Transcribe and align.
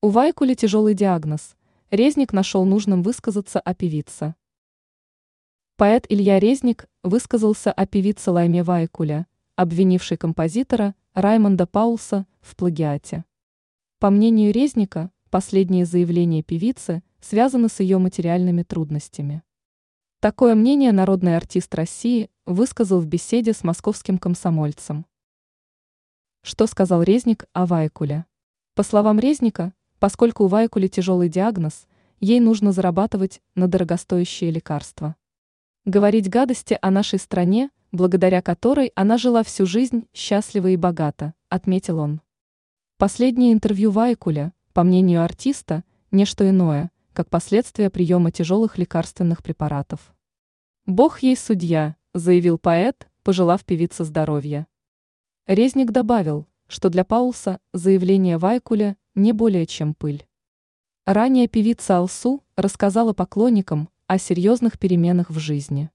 У 0.00 0.10
Вайкуля 0.10 0.54
тяжелый 0.54 0.94
диагноз. 0.94 1.56
Резник 1.90 2.32
нашел 2.32 2.64
нужным 2.64 3.02
высказаться 3.02 3.58
о 3.58 3.74
певице. 3.74 4.36
Поэт 5.76 6.06
Илья 6.08 6.38
Резник 6.38 6.88
высказался 7.02 7.72
о 7.72 7.84
певице 7.84 8.30
Лайме 8.30 8.62
Вайкуля, 8.62 9.26
обвинившей 9.56 10.16
композитора 10.16 10.94
Раймонда 11.14 11.66
Паулса 11.66 12.28
в 12.40 12.54
плагиате. 12.54 13.24
По 13.98 14.10
мнению 14.10 14.52
Резника, 14.52 15.10
последние 15.30 15.84
заявления 15.84 16.44
певицы 16.44 17.02
связаны 17.20 17.68
с 17.68 17.80
ее 17.80 17.98
материальными 17.98 18.62
трудностями. 18.62 19.42
Такое 20.20 20.54
мнение 20.54 20.92
народный 20.92 21.36
артист 21.36 21.74
России 21.74 22.30
высказал 22.46 23.00
в 23.00 23.06
беседе 23.08 23.52
с 23.52 23.64
московским 23.64 24.18
комсомольцем. 24.18 25.06
Что 26.44 26.68
сказал 26.68 27.02
Резник 27.02 27.46
о 27.52 27.66
Вайкуле? 27.66 28.26
По 28.76 28.84
словам 28.84 29.18
Резника, 29.18 29.72
поскольку 29.98 30.44
у 30.44 30.46
Вайкули 30.46 30.88
тяжелый 30.88 31.28
диагноз, 31.28 31.86
ей 32.20 32.40
нужно 32.40 32.72
зарабатывать 32.72 33.40
на 33.54 33.68
дорогостоящие 33.68 34.50
лекарства. 34.50 35.16
Говорить 35.84 36.28
гадости 36.28 36.78
о 36.80 36.90
нашей 36.90 37.18
стране, 37.18 37.70
благодаря 37.92 38.42
которой 38.42 38.92
она 38.94 39.18
жила 39.18 39.42
всю 39.42 39.66
жизнь 39.66 40.06
счастливо 40.12 40.68
и 40.68 40.76
богато, 40.76 41.34
отметил 41.48 41.98
он. 41.98 42.20
Последнее 42.98 43.52
интервью 43.52 43.90
Вайкуля, 43.90 44.52
по 44.72 44.82
мнению 44.82 45.22
артиста, 45.22 45.84
не 46.10 46.24
что 46.24 46.48
иное– 46.48 46.90
как 47.18 47.30
последствия 47.30 47.90
приема 47.90 48.30
тяжелых 48.30 48.78
лекарственных 48.78 49.42
препаратов. 49.42 50.14
«Бог 50.86 51.18
ей 51.18 51.36
судья»,– 51.36 51.96
заявил 52.14 52.58
поэт, 52.58 53.08
пожелав 53.24 53.64
певице 53.64 54.04
здоровья. 54.04 54.68
Резник 55.48 55.90
добавил, 55.90 56.46
что 56.68 56.90
для 56.90 57.04
Паулса 57.04 57.58
заявление 57.72 58.38
Вайкуля 58.38 58.96
не 59.18 59.32
более 59.32 59.66
чем 59.66 59.94
пыль. 59.94 60.26
Ранее 61.04 61.48
певица 61.48 61.98
Алсу 61.98 62.42
рассказала 62.56 63.12
поклонникам 63.12 63.88
о 64.06 64.18
серьезных 64.18 64.78
переменах 64.78 65.30
в 65.30 65.38
жизни. 65.38 65.90